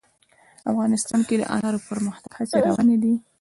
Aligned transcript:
افغانستان 0.71 1.19
کې 1.27 1.35
د 1.37 1.43
انار 1.55 1.73
د 1.75 1.79
پرمختګ 1.89 2.31
هڅې 2.39 2.57
روانې 2.65 2.97
دي. 3.03 3.13